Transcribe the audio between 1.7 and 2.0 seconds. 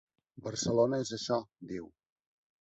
diu.